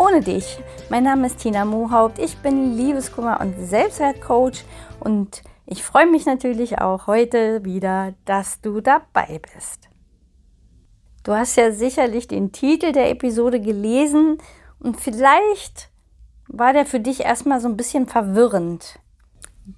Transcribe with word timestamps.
ohne 0.00 0.22
dich. 0.22 0.58
Mein 0.88 1.04
Name 1.04 1.26
ist 1.26 1.40
Tina 1.40 1.66
Mohaupt, 1.66 2.18
ich 2.18 2.38
bin 2.38 2.74
Liebeskummer 2.74 3.38
und 3.38 3.54
Selbstwertcoach 3.60 4.64
und 4.98 5.42
ich 5.66 5.84
freue 5.84 6.06
mich 6.06 6.24
natürlich 6.24 6.80
auch 6.80 7.06
heute 7.06 7.64
wieder, 7.66 8.14
dass 8.24 8.62
du 8.62 8.80
dabei 8.80 9.42
bist. 9.54 9.90
Du 11.22 11.34
hast 11.34 11.56
ja 11.56 11.70
sicherlich 11.70 12.26
den 12.26 12.50
Titel 12.50 12.92
der 12.92 13.10
Episode 13.10 13.60
gelesen 13.60 14.38
und 14.78 14.98
vielleicht 14.98 15.90
war 16.48 16.72
der 16.72 16.86
für 16.86 17.00
dich 17.00 17.20
erstmal 17.20 17.60
so 17.60 17.68
ein 17.68 17.76
bisschen 17.76 18.06
verwirrend. 18.06 18.98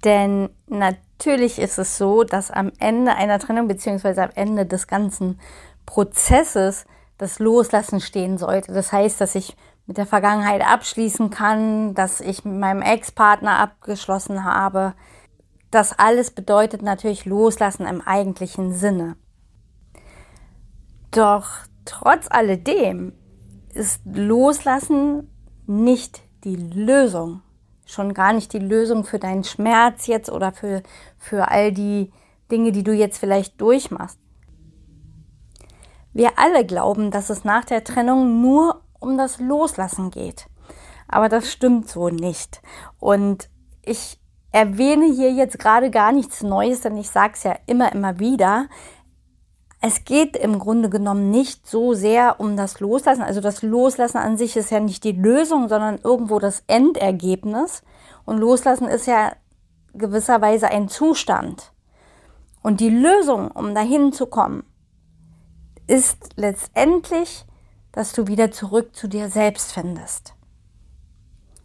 Denn 0.05 0.49
natürlich 0.67 1.59
ist 1.59 1.77
es 1.77 1.97
so, 1.97 2.23
dass 2.23 2.49
am 2.49 2.71
Ende 2.79 3.13
einer 3.13 3.39
Trennung 3.39 3.67
bzw. 3.67 4.21
am 4.21 4.31
Ende 4.35 4.65
des 4.65 4.87
ganzen 4.87 5.37
Prozesses 5.85 6.85
das 7.17 7.39
Loslassen 7.39 7.99
stehen 7.99 8.37
sollte. 8.37 8.71
Das 8.71 8.93
heißt, 8.93 9.19
dass 9.19 9.35
ich 9.35 9.55
mit 9.85 9.97
der 9.97 10.05
Vergangenheit 10.05 10.65
abschließen 10.65 11.29
kann, 11.29 11.93
dass 11.93 12.21
ich 12.21 12.45
mit 12.45 12.55
meinem 12.55 12.81
Ex-Partner 12.81 13.59
abgeschlossen 13.59 14.43
habe. 14.43 14.93
Das 15.71 15.97
alles 15.97 16.31
bedeutet 16.31 16.81
natürlich 16.81 17.25
Loslassen 17.25 17.85
im 17.85 18.01
eigentlichen 18.01 18.73
Sinne. 18.73 19.17
Doch 21.11 21.47
trotz 21.85 22.27
alledem 22.29 23.13
ist 23.73 24.01
Loslassen 24.05 25.29
nicht 25.65 26.21
die 26.43 26.55
Lösung 26.55 27.41
schon 27.85 28.13
gar 28.13 28.33
nicht 28.33 28.53
die 28.53 28.59
Lösung 28.59 29.03
für 29.03 29.19
deinen 29.19 29.43
Schmerz 29.43 30.07
jetzt 30.07 30.31
oder 30.31 30.51
für, 30.51 30.83
für 31.17 31.49
all 31.49 31.71
die 31.71 32.11
Dinge, 32.51 32.71
die 32.71 32.83
du 32.83 32.93
jetzt 32.93 33.17
vielleicht 33.17 33.59
durchmachst. 33.61 34.19
Wir 36.13 36.37
alle 36.37 36.65
glauben, 36.65 37.11
dass 37.11 37.29
es 37.29 37.43
nach 37.43 37.65
der 37.65 37.83
Trennung 37.83 38.41
nur 38.41 38.82
um 39.03 39.17
das 39.17 39.39
Loslassen 39.39 40.09
geht. 40.09 40.47
Aber 41.07 41.29
das 41.29 41.51
stimmt 41.51 41.89
so 41.89 42.09
nicht. 42.09 42.61
Und 42.99 43.49
ich 43.83 44.19
erwähne 44.51 45.05
hier 45.05 45.31
jetzt 45.31 45.59
gerade 45.59 45.91
gar 45.91 46.11
nichts 46.11 46.41
Neues, 46.41 46.81
denn 46.81 46.97
ich 46.97 47.09
sage 47.09 47.33
es 47.35 47.43
ja 47.43 47.55
immer, 47.67 47.91
immer 47.91 48.19
wieder 48.19 48.67
es 49.85 50.05
geht 50.05 50.37
im 50.37 50.59
Grunde 50.59 50.89
genommen 50.89 51.29
nicht 51.29 51.67
so 51.67 51.93
sehr 51.93 52.39
um 52.39 52.55
das 52.55 52.79
Loslassen. 52.79 53.21
Also 53.21 53.41
das 53.41 53.61
Loslassen 53.63 54.17
an 54.17 54.37
sich 54.37 54.55
ist 54.55 54.71
ja 54.71 54.79
nicht 54.79 55.03
die 55.03 55.11
Lösung, 55.11 55.67
sondern 55.67 55.99
irgendwo 56.01 56.39
das 56.39 56.63
Endergebnis. 56.67 57.83
Und 58.23 58.37
Loslassen 58.37 58.87
ist 58.87 59.07
ja 59.07 59.33
gewisserweise 59.93 60.69
ein 60.69 60.87
Zustand. 60.87 61.73
Und 62.61 62.79
die 62.79 62.89
Lösung, 62.89 63.51
um 63.51 63.75
dahin 63.75 64.13
zu 64.13 64.27
kommen, 64.27 64.63
ist 65.85 66.29
letztendlich, 66.37 67.45
dass 67.93 68.11
du 68.11 68.27
wieder 68.27 68.51
zurück 68.51 68.95
zu 68.95 69.07
dir 69.07 69.29
selbst 69.29 69.71
findest. 69.71 70.33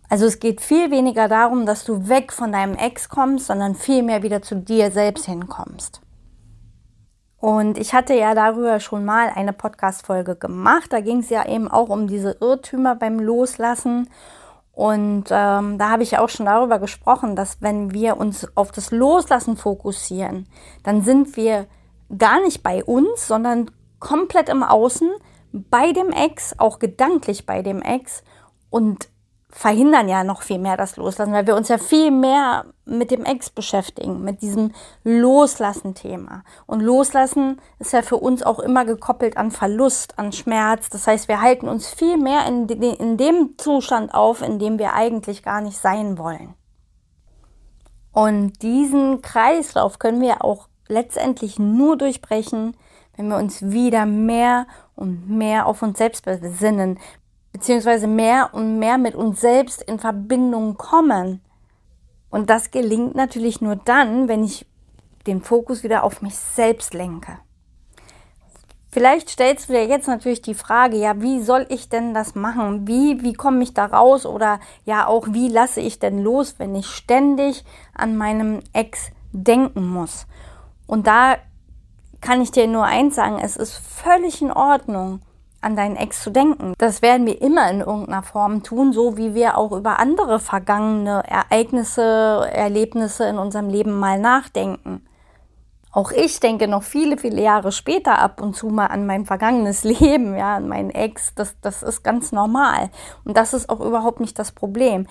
Also 0.09 0.25
es 0.27 0.39
geht 0.39 0.61
viel 0.61 0.91
weniger 0.91 1.29
darum, 1.29 1.67
dass 1.67 1.85
du 1.85 2.09
weg 2.09 2.33
von 2.33 2.53
deinem 2.53 2.75
Ex 2.75 3.09
kommst, 3.09 3.47
sondern 3.47 3.75
vielmehr 3.75 4.23
wieder 4.23 4.41
zu 4.41 4.55
dir 4.55 4.91
selbst 4.91 5.27
hinkommst. 5.27 6.01
Und 7.41 7.79
ich 7.79 7.95
hatte 7.95 8.15
ja 8.15 8.35
darüber 8.35 8.81
schon 8.81 9.05
mal 9.05 9.31
eine 9.35 9.53
Podcast-Folge 9.53 10.37
gemacht. 10.37 10.93
Da 10.93 11.01
ging 11.01 11.19
es 11.19 11.31
ja 11.31 11.47
eben 11.47 11.69
auch 11.69 11.89
um 11.89 12.09
diese 12.09 12.37
Irrtümer 12.41 12.95
beim 12.97 13.21
Loslassen. 13.21 14.09
Und 14.73 15.25
ähm, 15.31 15.79
da 15.79 15.91
habe 15.91 16.03
ich 16.03 16.19
auch 16.19 16.29
schon 16.29 16.47
darüber 16.47 16.79
gesprochen, 16.79 17.37
dass 17.37 17.61
wenn 17.61 17.93
wir 17.93 18.17
uns 18.17 18.47
auf 18.57 18.73
das 18.73 18.91
Loslassen 18.91 19.57
fokussieren, 19.57 20.49
dann 20.83 21.03
sind 21.03 21.37
wir 21.37 21.67
gar 22.17 22.41
nicht 22.41 22.63
bei 22.63 22.83
uns, 22.85 23.27
sondern 23.27 23.71
komplett 23.99 24.49
im 24.49 24.63
Außen, 24.63 25.11
bei 25.53 25.93
dem 25.93 26.11
Ex, 26.11 26.55
auch 26.59 26.79
gedanklich 26.79 27.47
bei 27.47 27.63
dem 27.63 27.83
Ex. 27.83 28.23
Und 28.71 29.09
verhindern 29.51 30.09
ja 30.09 30.25
noch 30.25 30.43
viel 30.43 30.59
mehr 30.59 30.77
das 30.77 30.97
Loslassen, 30.97 31.33
weil 31.33 31.47
wir 31.47 31.57
uns 31.57 31.69
ja 31.69 31.79
viel 31.79 32.11
mehr 32.11 32.67
mit 32.85 33.11
dem 33.11 33.25
Ex 33.25 33.49
beschäftigen, 33.51 34.23
mit 34.23 34.43
diesem 34.43 34.73
Loslassen-Thema. 35.05 36.45
Und 36.67 36.81
Loslassen 36.81 37.61
ist 37.79 37.93
ja 37.93 38.03
für 38.03 38.17
uns 38.17 38.43
auch 38.43 38.59
immer 38.59 38.85
gekoppelt 38.85 39.37
an 39.37 39.51
Verlust, 39.51 40.19
an 40.19 40.33
Schmerz. 40.33 40.91
Das 40.91 41.07
heißt, 41.07 41.29
wir 41.29 41.41
halten 41.41 41.69
uns 41.69 41.89
viel 41.89 42.19
mehr 42.19 42.47
in, 42.47 42.67
de 42.67 42.95
in 42.97 43.17
dem 43.17 43.55
Zustand 43.57 44.13
auf, 44.13 44.43
in 44.43 44.59
dem 44.59 44.79
wir 44.79 44.93
eigentlich 44.93 45.43
gar 45.43 45.61
nicht 45.61 45.79
sein 45.79 46.19
wollen. 46.19 46.55
Und 48.13 48.63
diesen 48.63 49.23
Kreislauf 49.23 49.99
können 49.99 50.21
wir 50.21 50.45
auch 50.45 50.69
letztendlich 50.89 51.59
nur 51.59 51.97
durchbrechen, 51.97 52.77
wenn 53.17 53.29
wir 53.29 53.37
uns 53.37 53.63
wieder 53.71 54.07
mehr 54.07 54.67
und 54.99 55.29
mehr 55.29 55.67
auf 55.67 55.83
uns 55.83 55.99
selbst 55.99 56.25
besinnen, 56.25 56.99
beziehungsweise 57.53 58.07
mehr 58.07 58.51
und 58.53 58.79
mehr 58.79 58.99
mit 58.99 59.15
uns 59.15 59.41
selbst 59.41 59.83
in 59.83 59.99
Verbindung 59.99 60.77
kommen. 60.77 61.41
Und 62.31 62.51
das 62.51 62.71
gelingt 62.71 63.15
natürlich 63.15 63.61
nur 63.61 63.77
dann, 63.77 64.29
wenn 64.29 64.45
ich 64.45 64.67
den 65.27 65.43
Fokus 65.43 65.83
wieder 65.83 66.05
auf 66.05 66.21
mich 66.21 66.37
selbst 66.37 66.95
lenke. 66.95 67.39
Vielleicht 68.91 69.29
stellst 69.29 69.69
du 69.69 69.75
dir 69.75 69.87
jetzt 69.87 70.09
natürlich 70.09 70.41
die 70.41 70.55
Frage, 70.55 70.97
ja, 70.97 71.21
wie 71.21 71.43
soll 71.43 71.67
ich 71.69 71.89
denn 71.89 72.15
das 72.15 72.35
machen? 72.35 72.89
Wie, 72.89 73.23
wie 73.23 73.35
komme 73.35 73.63
ich 73.63 73.75
da 73.75 73.85
raus? 73.85 74.25
Oder 74.25 74.61
ja, 74.85 75.07
auch 75.07 75.29
wie 75.31 75.49
lasse 75.49 75.81
ich 75.81 75.99
denn 75.99 76.23
los, 76.23 76.55
wenn 76.59 76.75
ich 76.75 76.87
ständig 76.87 77.65
an 77.95 78.17
meinem 78.17 78.61
Ex 78.73 79.11
denken 79.33 79.87
muss? 79.87 80.27
Und 80.87 81.07
da 81.07 81.37
kann 82.21 82.41
ich 82.41 82.51
dir 82.51 82.67
nur 82.67 82.85
eins 82.85 83.15
sagen, 83.15 83.39
es 83.41 83.57
ist 83.57 83.77
völlig 83.77 84.43
in 84.43 84.53
Ordnung, 84.53 85.21
an 85.61 85.77
deinen 85.77 85.97
Ex 85.97 86.23
zu 86.23 86.31
denken. 86.31 86.75
Das 86.79 87.03
werden 87.03 87.27
wir 87.27 87.41
immer 87.43 87.71
in 87.71 87.81
irgendeiner 87.81 88.23
Form 88.23 88.63
tun, 88.63 88.93
so 88.93 89.17
wie 89.17 89.35
wir 89.35 89.59
auch 89.59 89.73
über 89.73 89.99
andere 89.99 90.39
vergangene 90.39 91.23
Ereignisse, 91.27 92.49
Erlebnisse 92.53 93.25
in 93.25 93.39
unserem 93.39 93.69
Leben 93.69 93.99
mal 93.99 94.19
nachdenken. 94.19 95.05
Auch 95.91 96.13
ich 96.13 96.39
denke 96.39 96.69
noch 96.69 96.83
viele, 96.83 97.17
viele 97.17 97.43
Jahre 97.43 97.73
später 97.73 98.19
ab 98.19 98.41
und 98.41 98.55
zu 98.55 98.69
mal 98.69 98.87
an 98.87 99.07
mein 99.07 99.25
vergangenes 99.25 99.85
Leben, 100.01 100.37
ja, 100.37 100.57
an 100.57 100.69
meinen 100.69 100.91
Ex. 100.91 101.35
Das, 101.35 101.57
das 101.61 101.83
ist 101.83 102.05
ganz 102.05 102.31
normal. 102.31 102.91
Und 103.25 103.37
das 103.37 103.55
ist 103.55 103.69
auch 103.69 103.81
überhaupt 103.81 104.21
nicht 104.21 104.39
das 104.39 104.53
Problem. 104.53 105.07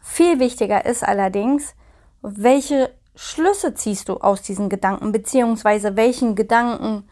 Viel 0.00 0.40
wichtiger 0.40 0.84
ist 0.84 1.02
allerdings, 1.02 1.74
welche 2.20 2.90
Schlüsse 3.14 3.74
ziehst 3.74 4.08
du 4.08 4.18
aus 4.18 4.42
diesen 4.42 4.68
Gedanken, 4.68 5.12
beziehungsweise 5.12 5.96
welchen 5.96 6.34
Gedanken 6.34 7.08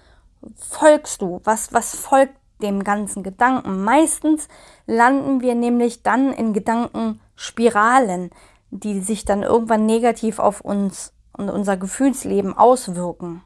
folgst 0.56 1.20
du? 1.22 1.40
Was, 1.44 1.72
was 1.72 1.94
folgt 1.94 2.34
dem 2.60 2.84
ganzen 2.84 3.22
Gedanken. 3.22 3.82
Meistens 3.84 4.48
landen 4.86 5.40
wir 5.40 5.54
nämlich 5.54 6.02
dann 6.02 6.32
in 6.32 6.52
Gedankenspiralen, 6.52 8.30
die 8.70 9.00
sich 9.00 9.24
dann 9.24 9.42
irgendwann 9.42 9.86
negativ 9.86 10.38
auf 10.38 10.60
uns 10.60 11.12
und 11.32 11.50
unser 11.50 11.76
Gefühlsleben 11.76 12.56
auswirken. 12.56 13.42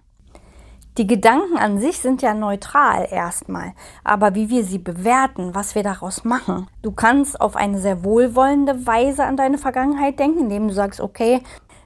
Die 0.97 1.09
Gedanken 1.09 1.57
an 1.57 1.81
sich 1.81 1.99
sind 1.99 2.23
ja 2.23 2.35
neutral 2.35 3.09
erstmal, 3.11 3.73
aber 4.05 4.37
wie 4.37 4.49
wir 4.49 4.63
sie 4.63 4.79
bewerten, 4.79 5.53
was 5.53 5.75
wir 5.75 5.83
daraus 5.83 6.23
machen. 6.23 6.69
Du 6.83 6.93
kannst 6.93 7.41
auf 7.41 7.57
eine 7.57 7.81
sehr 7.81 8.05
wohlwollende 8.05 8.87
Weise 8.87 9.25
an 9.25 9.37
deine 9.37 9.59
Vergangenheit 9.59 10.21
denken, 10.21 10.43
indem 10.43 10.69
du 10.69 10.75
sagst, 10.75 11.01
okay, 11.01 11.43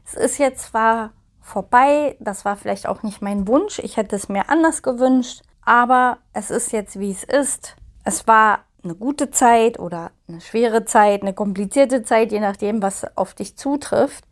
es 0.08 0.14
ist 0.14 0.38
jetzt 0.38 0.62
zwar 0.62 1.10
vorbei, 1.43 2.16
das 2.19 2.46
war 2.46 2.56
vielleicht 2.56 2.87
auch 2.87 3.02
nicht 3.02 3.20
mein 3.20 3.46
Wunsch, 3.46 3.78
ich 3.78 3.99
hätte 3.99 4.16
es 4.16 4.31
mir 4.31 4.49
anders 4.49 4.82
gewünscht, 4.82 5.43
aber 5.62 6.19
es 6.32 6.50
ist 6.50 6.72
jetzt, 6.72 6.99
wie 6.99 7.10
es 7.10 7.25
ist. 7.25 7.76
Es 8.05 8.26
war 8.26 8.60
eine 8.82 8.94
gute 8.94 9.31
Zeit 9.31 9.78
oder 9.78 10.12
eine 10.26 10.40
schwere 10.40 10.87
Zeit, 10.87 11.20
eine 11.20 11.34
komplizierte 11.34 12.05
Zeit, 12.05 12.32
je 12.32 12.40
nachdem, 12.40 12.81
was 12.81 13.05
auf 13.19 13.34
dich 13.34 13.58
zutrifft. 13.58 14.25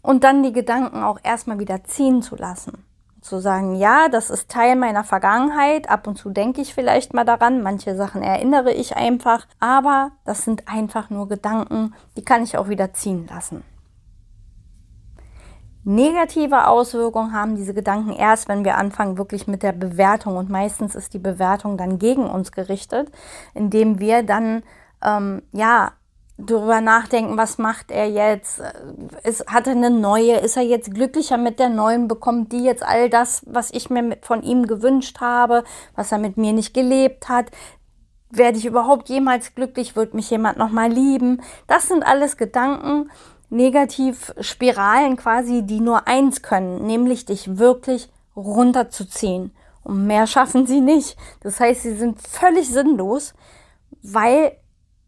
Und 0.00 0.24
dann 0.24 0.42
die 0.42 0.52
Gedanken 0.52 1.02
auch 1.02 1.18
erstmal 1.22 1.58
wieder 1.58 1.84
ziehen 1.84 2.22
zu 2.22 2.36
lassen. 2.36 2.84
Zu 3.20 3.40
sagen, 3.40 3.74
ja, 3.74 4.08
das 4.08 4.30
ist 4.30 4.50
Teil 4.50 4.76
meiner 4.76 5.04
Vergangenheit. 5.04 5.88
Ab 5.88 6.06
und 6.06 6.16
zu 6.16 6.30
denke 6.30 6.60
ich 6.60 6.74
vielleicht 6.74 7.14
mal 7.14 7.24
daran. 7.24 7.62
Manche 7.62 7.96
Sachen 7.96 8.22
erinnere 8.22 8.72
ich 8.72 8.96
einfach. 8.96 9.46
Aber 9.60 10.12
das 10.26 10.44
sind 10.44 10.68
einfach 10.68 11.08
nur 11.08 11.26
Gedanken, 11.28 11.94
die 12.18 12.24
kann 12.24 12.42
ich 12.42 12.58
auch 12.58 12.68
wieder 12.68 12.92
ziehen 12.92 13.26
lassen. 13.26 13.64
Negative 15.84 16.66
Auswirkungen 16.66 17.32
haben 17.32 17.56
diese 17.56 17.74
Gedanken 17.74 18.12
erst, 18.12 18.48
wenn 18.48 18.64
wir 18.64 18.76
anfangen 18.78 19.18
wirklich 19.18 19.46
mit 19.46 19.62
der 19.62 19.72
Bewertung. 19.72 20.36
Und 20.36 20.48
meistens 20.48 20.94
ist 20.94 21.12
die 21.12 21.18
Bewertung 21.18 21.76
dann 21.76 21.98
gegen 21.98 22.24
uns 22.24 22.52
gerichtet, 22.52 23.10
indem 23.52 24.00
wir 24.00 24.22
dann 24.22 24.62
ähm, 25.02 25.42
ja, 25.52 25.92
darüber 26.38 26.80
nachdenken, 26.80 27.36
was 27.36 27.58
macht 27.58 27.90
er 27.90 28.08
jetzt? 28.08 28.62
Ist, 29.22 29.46
hat 29.46 29.66
er 29.66 29.72
eine 29.72 29.90
neue? 29.90 30.36
Ist 30.38 30.56
er 30.56 30.62
jetzt 30.62 30.92
glücklicher 30.92 31.36
mit 31.36 31.58
der 31.58 31.68
neuen? 31.68 32.08
Bekommt 32.08 32.52
die 32.52 32.64
jetzt 32.64 32.82
all 32.82 33.08
das, 33.08 33.42
was 33.46 33.70
ich 33.70 33.90
mir 33.90 34.16
von 34.22 34.42
ihm 34.42 34.66
gewünscht 34.66 35.20
habe, 35.20 35.64
was 35.94 36.12
er 36.12 36.18
mit 36.18 36.36
mir 36.36 36.52
nicht 36.52 36.74
gelebt 36.74 37.28
hat? 37.28 37.50
Werde 38.30 38.58
ich 38.58 38.66
überhaupt 38.66 39.08
jemals 39.10 39.54
glücklich? 39.54 39.94
Wird 39.94 40.14
mich 40.14 40.30
jemand 40.30 40.58
nochmal 40.58 40.90
lieben? 40.90 41.40
Das 41.68 41.86
sind 41.86 42.04
alles 42.04 42.36
Gedanken, 42.36 43.10
Negativspiralen 43.50 45.16
quasi, 45.16 45.62
die 45.62 45.80
nur 45.80 46.08
eins 46.08 46.42
können, 46.42 46.86
nämlich 46.86 47.24
dich 47.24 47.58
wirklich 47.58 48.10
runterzuziehen. 48.36 49.54
Und 49.82 50.06
mehr 50.06 50.26
schaffen 50.26 50.66
sie 50.66 50.80
nicht. 50.80 51.16
Das 51.40 51.60
heißt, 51.60 51.82
sie 51.82 51.94
sind 51.94 52.20
völlig 52.20 52.68
sinnlos, 52.68 53.34
weil 54.02 54.56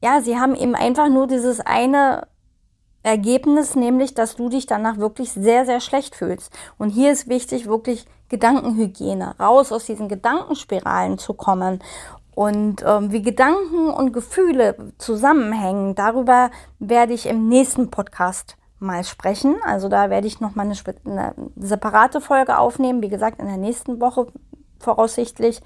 ja, 0.02 0.20
sie 0.20 0.38
haben 0.38 0.54
eben 0.54 0.74
einfach 0.74 1.08
nur 1.08 1.26
dieses 1.26 1.60
eine 1.60 2.28
Ergebnis, 3.02 3.76
nämlich, 3.76 4.14
dass 4.14 4.36
du 4.36 4.48
dich 4.48 4.66
danach 4.66 4.98
wirklich 4.98 5.32
sehr, 5.32 5.64
sehr 5.64 5.80
schlecht 5.80 6.16
fühlst. 6.16 6.52
Und 6.76 6.90
hier 6.90 7.12
ist 7.12 7.28
wichtig, 7.28 7.66
wirklich 7.66 8.04
Gedankenhygiene, 8.28 9.36
raus 9.38 9.70
aus 9.72 9.86
diesen 9.86 10.08
Gedankenspiralen 10.08 11.16
zu 11.16 11.34
kommen. 11.34 11.80
Und 12.36 12.84
ähm, 12.86 13.12
wie 13.12 13.22
Gedanken 13.22 13.88
und 13.88 14.12
Gefühle 14.12 14.92
zusammenhängen, 14.98 15.94
darüber 15.94 16.50
werde 16.78 17.14
ich 17.14 17.24
im 17.24 17.48
nächsten 17.48 17.90
Podcast 17.90 18.58
mal 18.78 19.04
sprechen. 19.04 19.56
Also 19.64 19.88
da 19.88 20.10
werde 20.10 20.26
ich 20.26 20.38
nochmal 20.38 20.66
eine, 20.66 20.76
eine 21.06 21.34
separate 21.56 22.20
Folge 22.20 22.58
aufnehmen, 22.58 23.00
wie 23.00 23.08
gesagt, 23.08 23.40
in 23.40 23.46
der 23.46 23.56
nächsten 23.56 24.02
Woche 24.02 24.26
voraussichtlich. 24.78 25.62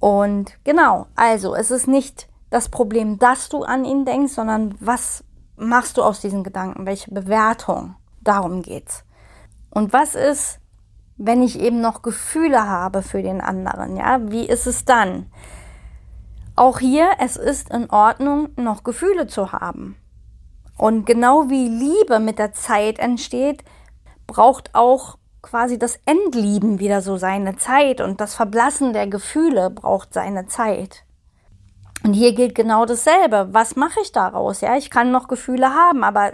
Und 0.00 0.52
genau, 0.64 1.06
also 1.14 1.54
es 1.54 1.70
ist 1.70 1.86
nicht 1.86 2.26
das 2.50 2.68
Problem, 2.68 3.20
dass 3.20 3.48
du 3.48 3.62
an 3.62 3.84
ihn 3.84 4.04
denkst, 4.04 4.32
sondern 4.32 4.74
was 4.80 5.22
machst 5.54 5.96
du 5.96 6.02
aus 6.02 6.20
diesen 6.20 6.42
Gedanken? 6.42 6.86
Welche 6.86 7.12
Bewertung? 7.12 7.94
Darum 8.20 8.62
geht's. 8.62 9.04
Und 9.70 9.92
was 9.92 10.16
ist, 10.16 10.58
wenn 11.16 11.42
ich 11.42 11.58
eben 11.58 11.80
noch 11.80 12.02
Gefühle 12.02 12.68
habe 12.68 13.02
für 13.02 13.22
den 13.22 13.40
anderen? 13.40 13.96
Ja, 13.96 14.18
wie 14.30 14.46
ist 14.46 14.66
es 14.66 14.84
dann? 14.84 15.30
Auch 16.54 16.78
hier, 16.78 17.10
es 17.18 17.36
ist 17.36 17.70
in 17.70 17.90
Ordnung, 17.90 18.48
noch 18.56 18.82
Gefühle 18.82 19.26
zu 19.26 19.52
haben. 19.52 19.96
Und 20.78 21.06
genau 21.06 21.48
wie 21.48 21.68
Liebe 21.68 22.18
mit 22.18 22.38
der 22.38 22.52
Zeit 22.52 22.98
entsteht, 22.98 23.64
braucht 24.26 24.74
auch 24.74 25.18
quasi 25.42 25.78
das 25.78 25.98
Endlieben 26.04 26.80
wieder 26.80 27.00
so 27.00 27.16
seine 27.16 27.56
Zeit 27.56 28.00
und 28.00 28.20
das 28.20 28.34
Verblassen 28.34 28.92
der 28.92 29.06
Gefühle 29.06 29.70
braucht 29.70 30.12
seine 30.12 30.46
Zeit. 30.46 31.04
Und 32.04 32.12
hier 32.12 32.34
gilt 32.34 32.54
genau 32.54 32.84
dasselbe. 32.84 33.48
Was 33.52 33.76
mache 33.76 34.00
ich 34.02 34.12
daraus? 34.12 34.60
Ja, 34.60 34.76
ich 34.76 34.90
kann 34.90 35.10
noch 35.10 35.28
Gefühle 35.28 35.72
haben, 35.74 36.04
aber 36.04 36.32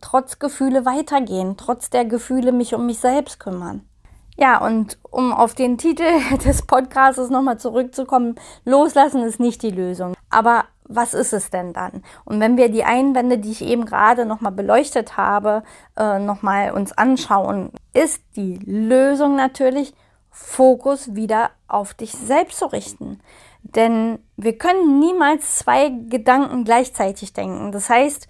trotz 0.00 0.38
Gefühle 0.38 0.84
weitergehen, 0.84 1.56
trotz 1.56 1.90
der 1.90 2.04
Gefühle 2.04 2.52
mich 2.52 2.74
um 2.74 2.86
mich 2.86 2.98
selbst 2.98 3.38
kümmern. 3.38 3.88
Ja, 4.36 4.62
und 4.64 4.98
um 5.10 5.32
auf 5.32 5.54
den 5.54 5.78
Titel 5.78 6.04
des 6.44 6.62
Podcasts 6.62 7.30
nochmal 7.30 7.58
zurückzukommen, 7.58 8.36
loslassen 8.64 9.22
ist 9.22 9.40
nicht 9.40 9.62
die 9.62 9.70
Lösung. 9.70 10.14
Aber 10.30 10.64
was 10.84 11.14
ist 11.14 11.32
es 11.32 11.50
denn 11.50 11.72
dann? 11.72 12.04
Und 12.24 12.38
wenn 12.40 12.56
wir 12.56 12.68
die 12.68 12.84
Einwände, 12.84 13.38
die 13.38 13.50
ich 13.50 13.62
eben 13.62 13.86
gerade 13.86 14.24
nochmal 14.24 14.52
beleuchtet 14.52 15.16
habe, 15.16 15.62
äh, 15.96 16.18
nochmal 16.18 16.72
uns 16.72 16.92
anschauen, 16.92 17.70
ist 17.92 18.22
die 18.36 18.58
Lösung 18.64 19.36
natürlich, 19.36 19.94
Fokus 20.30 21.14
wieder 21.14 21.50
auf 21.66 21.94
dich 21.94 22.12
selbst 22.12 22.58
zu 22.58 22.66
richten. 22.66 23.20
Denn 23.62 24.18
wir 24.36 24.58
können 24.58 25.00
niemals 25.00 25.56
zwei 25.56 25.88
Gedanken 25.88 26.64
gleichzeitig 26.64 27.32
denken. 27.32 27.72
Das 27.72 27.88
heißt, 27.88 28.28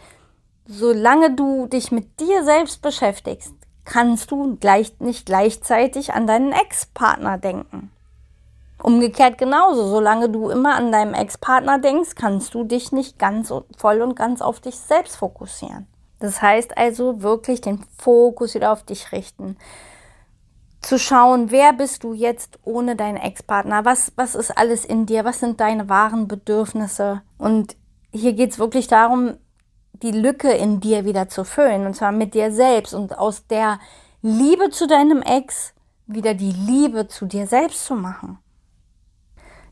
solange 0.67 1.35
du 1.35 1.67
dich 1.67 1.91
mit 1.91 2.21
dir 2.21 2.45
selbst 2.45 2.81
beschäftigst, 2.81 3.56
kannst 3.87 4.31
du 4.31 4.57
gleich, 4.57 5.01
nicht 5.01 5.25
gleichzeitig 5.25 6.13
an 6.13 6.27
deinen 6.27 6.53
Ex-Partner 6.53 7.39
denken. 7.39 7.91
Umgekehrt 8.83 9.39
genauso, 9.39 9.89
solange 9.89 10.29
du 10.29 10.51
immer 10.51 10.75
an 10.75 10.93
deinem 10.93 11.15
Ex-Partner 11.15 11.79
denkst, 11.79 12.15
kannst 12.15 12.53
du 12.53 12.65
dich 12.65 12.93
nicht 12.93 13.19
ganz 13.19 13.51
voll 13.79 14.03
und 14.03 14.15
ganz 14.15 14.43
auf 14.43 14.61
dich 14.61 14.77
selbst 14.77 15.17
fokussieren. 15.17 15.87
Das 16.19 16.43
heißt 16.43 16.77
also 16.77 17.23
wirklich 17.23 17.63
den 17.63 17.83
Fokus 17.97 18.55
wieder 18.55 18.73
auf 18.73 18.83
dich 18.83 19.13
richten 19.13 19.57
zu 20.87 20.99
schauen, 20.99 21.51
wer 21.51 21.73
bist 21.73 22.05
du 22.05 22.13
jetzt 22.13 22.61
ohne 22.63 22.95
deinen 22.95 23.17
Ex-Partner? 23.17 23.85
Was, 23.85 24.13
was 24.15 24.35
ist 24.37 24.57
alles 24.57 24.85
in 24.85 25.05
dir? 25.05 25.25
Was 25.25 25.41
sind 25.41 25.61
deine 25.61 25.89
wahren 25.89 26.29
Bedürfnisse? 26.29 27.23
Und 27.39 27.77
hier 28.13 28.35
geht 28.35 28.53
es 28.53 28.59
wirklich 28.59 28.87
darum, 28.87 29.37
die 30.03 30.13
Lücke 30.13 30.53
in 30.53 30.81
dir 30.81 31.05
wieder 31.05 31.29
zu 31.29 31.45
füllen. 31.45 31.87
Und 31.87 31.95
zwar 31.95 32.13
mit 32.13 32.35
dir 32.35 32.53
selbst 32.53 32.95
und 32.95 33.17
aus 33.19 33.47
der 33.47 33.79
Liebe 34.23 34.71
zu 34.71 34.87
deinem 34.87 35.23
Ex 35.23 35.75
wieder 36.07 36.35
die 36.35 36.53
Liebe 36.53 37.09
zu 37.09 37.27
dir 37.27 37.47
selbst 37.47 37.85
zu 37.85 37.95
machen. 37.95 38.39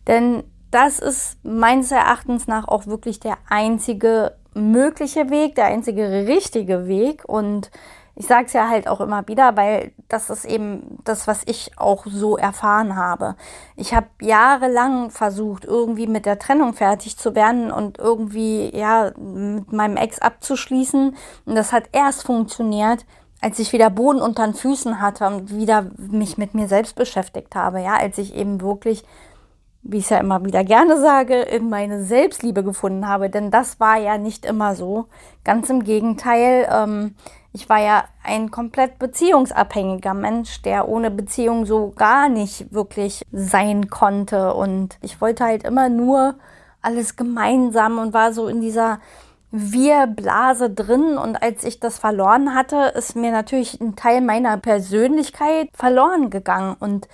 Denn 0.07 0.45
das 0.71 0.99
ist 0.99 1.39
meines 1.45 1.93
Erachtens 1.93 2.47
nach 2.47 2.67
auch 2.69 2.87
wirklich 2.87 3.21
der 3.21 3.39
einzige 3.49 4.37
mögliche 4.55 5.31
Weg, 5.31 5.55
der 5.55 5.67
einzige 5.67 6.27
richtige 6.27 6.87
Weg. 6.87 7.25
Und 7.27 7.71
ich 8.17 8.27
sage 8.27 8.47
es 8.47 8.53
ja 8.53 8.69
halt 8.69 8.87
auch 8.87 9.01
immer 9.01 9.27
wieder, 9.27 9.57
weil 9.57 9.93
das 10.09 10.31
ist 10.31 10.45
eben 10.45 10.99
das, 11.05 11.27
was 11.27 11.43
ich 11.47 11.73
auch 11.77 12.07
so 12.07 12.37
erfahren 12.37 12.95
habe. 12.95 13.35
Ich 13.77 13.93
habe 13.93 14.07
jahrelang 14.21 15.11
versucht, 15.11 15.65
irgendwie 15.65 16.07
mit 16.07 16.25
der 16.25 16.39
Trennung 16.39 16.75
fertig 16.75 17.17
zu 17.17 17.35
werden 17.35 17.73
und 17.73 17.99
irgendwie 17.99 18.75
ja 18.75 19.11
mit 19.17 19.73
meinem 19.73 19.97
Ex 19.97 20.21
abzuschließen. 20.21 21.17
Und 21.45 21.55
das 21.57 21.73
hat 21.73 21.85
erst 21.91 22.25
funktioniert, 22.25 23.05
als 23.41 23.59
ich 23.59 23.73
wieder 23.73 23.91
Boden 23.91 24.23
unter 24.23 24.47
den 24.47 24.55
Füßen 24.55 25.01
hatte 25.01 25.27
und 25.27 25.55
wieder 25.55 25.91
mich 25.97 26.39
mit 26.39 26.55
mir 26.55 26.69
selbst 26.69 26.95
beschäftigt 26.95 27.57
habe. 27.57 27.81
Ja, 27.81 27.97
als 27.97 28.19
ich 28.19 28.35
eben 28.35 28.61
wirklich 28.61 29.05
wie 29.85 29.99
ich 29.99 30.05
es 30.05 30.11
ja 30.11 30.19
immer 30.19 30.45
wieder 30.45 30.65
gerne 30.65 30.99
sage, 30.99 31.43
in 31.43 31.69
meine 31.69 32.03
Selbstliebe 32.03 32.65
gefunden 32.65 33.07
habe. 33.07 33.29
Denn 33.31 33.51
das 33.51 33.79
war 33.79 33.99
ja 33.99 34.19
nicht 34.19 34.47
immer 34.47 34.75
so. 34.75 35.07
Ganz 35.45 35.69
im 35.69 35.85
Gegenteil. 35.85 36.67
Ähm, 36.71 37.15
ich 37.53 37.69
war 37.69 37.81
ja 37.81 38.05
ein 38.25 38.51
komplett 38.51 38.99
beziehungsabhängiger 38.99 40.15
Mensch, 40.15 40.63
der 40.63 40.89
ohne 40.89 41.11
Beziehung 41.11 41.67
so 41.67 41.93
gar 41.95 42.29
nicht 42.29 42.73
wirklich 42.73 43.25
sein 43.31 43.91
konnte. 43.91 44.55
Und 44.55 44.99
ich 45.03 45.21
wollte 45.21 45.45
halt 45.45 45.65
immer 45.65 45.89
nur 45.91 46.35
alles 46.81 47.17
gemeinsam 47.17 47.99
und 47.99 48.15
war 48.15 48.33
so 48.33 48.49
in 48.49 48.63
dieser 48.63 49.01
Wir-Blase 49.51 50.71
drin. 50.71 51.19
Und 51.19 51.43
als 51.43 51.63
ich 51.63 51.79
das 51.79 51.99
verloren 51.99 52.55
hatte, 52.55 52.93
ist 52.97 53.17
mir 53.17 53.31
natürlich 53.31 53.81
ein 53.81 53.97
Teil 53.97 54.23
meiner 54.23 54.57
Persönlichkeit 54.57 55.69
verloren 55.75 56.31
gegangen. 56.31 56.75
Und 56.81 57.07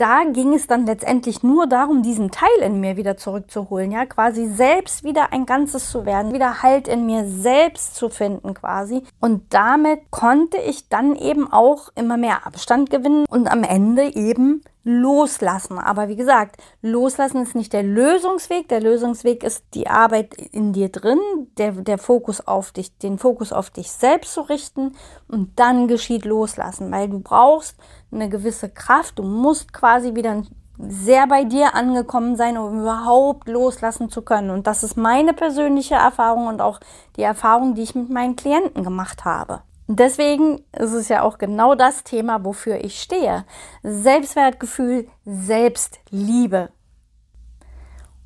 da 0.00 0.22
ging 0.24 0.54
es 0.54 0.66
dann 0.66 0.86
letztendlich 0.86 1.42
nur 1.42 1.66
darum, 1.66 2.02
diesen 2.02 2.30
Teil 2.30 2.48
in 2.62 2.80
mir 2.80 2.96
wieder 2.96 3.18
zurückzuholen, 3.18 3.92
ja, 3.92 4.06
quasi 4.06 4.46
selbst 4.46 5.04
wieder 5.04 5.32
ein 5.32 5.44
Ganzes 5.44 5.90
zu 5.90 6.06
werden, 6.06 6.32
wieder 6.32 6.62
Halt 6.62 6.88
in 6.88 7.04
mir 7.04 7.26
selbst 7.26 7.96
zu 7.96 8.08
finden 8.08 8.54
quasi. 8.54 9.02
Und 9.20 9.52
damit 9.52 10.10
konnte 10.10 10.56
ich 10.56 10.88
dann 10.88 11.16
eben 11.16 11.52
auch 11.52 11.90
immer 11.94 12.16
mehr 12.16 12.46
Abstand 12.46 12.88
gewinnen 12.88 13.26
und 13.28 13.50
am 13.50 13.62
Ende 13.62 14.14
eben 14.14 14.62
loslassen. 14.84 15.78
Aber 15.78 16.08
wie 16.08 16.16
gesagt, 16.16 16.56
loslassen 16.82 17.42
ist 17.42 17.54
nicht 17.54 17.72
der 17.72 17.82
Lösungsweg. 17.82 18.68
Der 18.68 18.80
Lösungsweg 18.80 19.44
ist 19.44 19.64
die 19.74 19.88
Arbeit 19.88 20.34
in 20.34 20.72
dir 20.72 20.88
drin, 20.88 21.18
der, 21.58 21.72
der 21.72 21.98
Fokus 21.98 22.46
auf 22.46 22.72
dich, 22.72 22.96
den 22.98 23.18
Fokus 23.18 23.52
auf 23.52 23.70
dich 23.70 23.90
selbst 23.90 24.34
zu 24.34 24.42
richten 24.42 24.96
und 25.28 25.58
dann 25.58 25.88
geschieht 25.88 26.24
loslassen, 26.24 26.90
weil 26.90 27.08
du 27.08 27.20
brauchst 27.20 27.76
eine 28.10 28.28
gewisse 28.28 28.68
Kraft. 28.68 29.18
Du 29.18 29.22
musst 29.22 29.72
quasi 29.72 30.14
wieder 30.14 30.42
sehr 30.78 31.26
bei 31.26 31.44
dir 31.44 31.74
angekommen 31.74 32.36
sein, 32.36 32.56
um 32.56 32.80
überhaupt 32.80 33.48
loslassen 33.48 34.08
zu 34.08 34.22
können. 34.22 34.50
Und 34.50 34.66
das 34.66 34.82
ist 34.82 34.96
meine 34.96 35.34
persönliche 35.34 35.94
Erfahrung 35.94 36.46
und 36.46 36.60
auch 36.62 36.80
die 37.16 37.22
Erfahrung, 37.22 37.74
die 37.74 37.82
ich 37.82 37.94
mit 37.94 38.08
meinen 38.08 38.36
Klienten 38.36 38.82
gemacht 38.82 39.24
habe. 39.24 39.60
Deswegen 39.92 40.60
ist 40.78 40.92
es 40.92 41.08
ja 41.08 41.22
auch 41.22 41.38
genau 41.38 41.74
das 41.74 42.04
Thema, 42.04 42.44
wofür 42.44 42.84
ich 42.84 43.00
stehe. 43.02 43.44
Selbstwertgefühl, 43.82 45.08
Selbstliebe. 45.24 46.70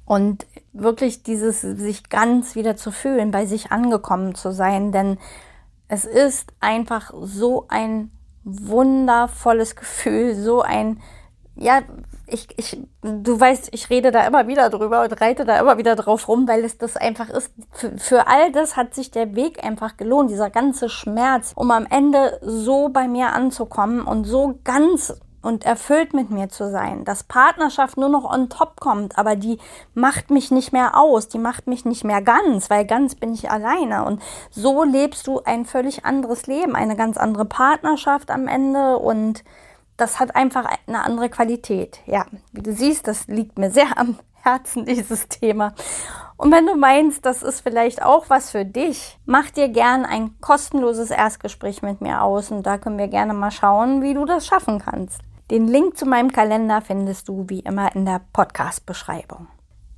Und 0.05 0.47
wirklich 0.75 1.23
dieses 1.23 1.63
sich 1.63 2.11
ganz 2.11 2.55
wieder 2.55 2.77
zu 2.77 2.91
fühlen, 2.91 3.31
bei 3.31 3.47
sich 3.47 3.73
angekommen 3.73 4.35
zu 4.35 4.53
sein, 4.53 4.93
denn 4.93 5.17
es 5.89 6.05
ist 6.05 6.53
einfach 6.61 7.13
so 7.23 7.65
ein 7.69 8.11
wundervolles 8.43 9.75
Gefühl, 9.77 10.35
so 10.35 10.61
ein 10.61 11.01
ja, 11.57 11.83
ich, 12.27 12.49
ich, 12.57 12.79
du 13.03 13.39
weißt, 13.39 13.69
ich 13.73 13.91
rede 13.91 14.11
da 14.11 14.27
immer 14.27 14.49
wieder 14.49 14.71
drüber 14.71 15.03
und 15.03 15.21
reite 15.21 15.45
da 15.45 15.61
immer 15.61 15.79
wieder 15.79 15.95
drauf 15.95 16.27
rum, 16.29 16.49
weil 16.49 16.65
es 16.65 16.79
das 16.79 16.97
einfach 16.97 17.29
ist. 17.29 17.53
Für, 17.71 17.97
für 17.99 18.27
all 18.27 18.51
das 18.51 18.77
hat 18.77 18.95
sich 18.95 19.11
der 19.11 19.37
Weg 19.37 19.63
einfach 19.65 19.97
gelohnt, 19.97 20.31
dieser 20.31 20.51
ganze 20.51 20.89
Schmerz, 20.89 21.53
um 21.55 21.71
am 21.71 21.87
Ende 21.89 22.41
so 22.43 22.89
bei 22.89 23.07
mir 23.07 23.33
anzukommen 23.35 24.03
und 24.03 24.25
so 24.25 24.59
ganz 24.65 25.15
und 25.43 25.65
erfüllt 25.67 26.15
mit 26.15 26.31
mir 26.31 26.49
zu 26.49 26.71
sein, 26.71 27.05
dass 27.05 27.23
Partnerschaft 27.23 27.99
nur 27.99 28.09
noch 28.09 28.25
on 28.25 28.49
top 28.49 28.81
kommt, 28.81 29.19
aber 29.19 29.37
die 29.37 29.59
macht 29.93 30.31
mich 30.31 30.51
nicht 30.51 30.73
mehr 30.73 30.97
aus, 30.97 31.29
die 31.29 31.39
macht 31.39 31.67
mich 31.67 31.85
nicht 31.85 32.03
mehr 32.03 32.23
ganz, 32.23 32.71
weil 32.71 32.87
ganz 32.87 33.15
bin 33.15 33.35
ich 33.35 33.51
alleine 33.51 34.07
und 34.07 34.23
so 34.51 34.83
lebst 34.85 35.27
du 35.27 35.43
ein 35.45 35.67
völlig 35.67 36.07
anderes 36.07 36.47
Leben, 36.47 36.75
eine 36.75 36.97
ganz 36.97 37.19
andere 37.19 37.45
Partnerschaft 37.45 38.31
am 38.31 38.49
Ende 38.49 38.97
und 38.97 39.45
das 39.97 40.21
hat 40.21 40.35
einfach 40.35 40.67
eine 40.87 41.05
andere 41.05 41.29
Qualität. 41.29 42.01
Ja, 42.07 42.27
wie 42.53 42.63
du 42.63 42.73
siehst, 42.73 43.07
das 43.07 43.27
liegt 43.27 43.59
mir 43.59 43.71
sehr 43.71 43.99
am 43.99 44.19
Herzen, 44.35 44.85
dieses 44.87 45.29
Thema. 45.29 45.75
Und 46.37 46.53
wenn 46.53 46.67
du 46.67 46.75
meinst, 46.75 47.25
das 47.25 47.43
ist 47.43 47.61
vielleicht 47.61 48.03
auch 48.03 48.29
was 48.29 48.51
für 48.51 48.65
dich, 48.65 49.19
mach 49.25 49.51
dir 49.51 49.69
gern 49.69 50.05
ein 50.05 50.39
kostenloses 50.41 51.11
Erstgespräch 51.11 51.83
mit 51.83 52.01
mir 52.01 52.23
aus 52.23 52.51
und 52.51 52.65
da 52.65 52.77
können 52.79 52.99
wir 52.99 53.09
gerne 53.09 53.35
mal 53.35 53.53
schauen, 53.53 54.03
wie 54.03 54.15
du 54.15 54.25
das 54.25 54.47
schaffen 54.47 54.81
kannst. 54.81 55.21
Den 55.51 55.69
Link 55.69 55.97
zu 55.97 56.07
meinem 56.07 56.33
Kalender 56.33 56.81
findest 56.81 57.29
du 57.29 57.45
wie 57.49 57.61
immer 57.61 57.95
in 57.95 58.05
der 58.05 58.21
Podcast-Beschreibung. 58.33 59.47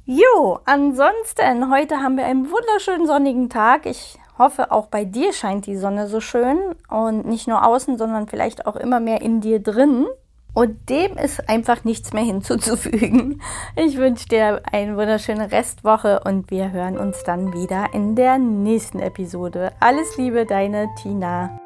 Jo, 0.04 0.60
ansonsten, 0.66 1.70
heute 1.70 1.96
haben 1.96 2.16
wir 2.16 2.26
einen 2.26 2.50
wunderschönen 2.50 3.06
sonnigen 3.06 3.48
Tag. 3.48 3.86
Ich 3.86 4.18
hoffe, 4.38 4.70
auch 4.72 4.86
bei 4.86 5.04
dir 5.04 5.32
scheint 5.32 5.66
die 5.66 5.76
Sonne 5.76 6.08
so 6.08 6.20
schön 6.20 6.58
und 6.88 7.26
nicht 7.26 7.48
nur 7.48 7.66
außen, 7.66 7.98
sondern 7.98 8.28
vielleicht 8.28 8.66
auch 8.66 8.76
immer 8.76 9.00
mehr 9.00 9.22
in 9.22 9.40
dir 9.40 9.60
drin. 9.60 10.06
Und 10.54 10.88
dem 10.88 11.18
ist 11.18 11.50
einfach 11.50 11.84
nichts 11.84 12.14
mehr 12.14 12.24
hinzuzufügen. 12.24 13.42
Ich 13.76 13.98
wünsche 13.98 14.26
dir 14.26 14.62
eine 14.72 14.96
wunderschöne 14.96 15.52
Restwoche 15.52 16.20
und 16.24 16.50
wir 16.50 16.72
hören 16.72 16.96
uns 16.96 17.24
dann 17.24 17.52
wieder 17.52 17.92
in 17.92 18.14
der 18.14 18.38
nächsten 18.38 19.00
Episode. 19.00 19.72
Alles 19.80 20.16
Liebe, 20.16 20.46
deine 20.46 20.88
Tina. 21.02 21.60